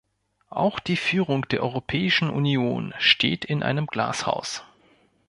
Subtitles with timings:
[0.49, 4.63] Auch die Führung der Europäischen Union steht in einem Glashaus.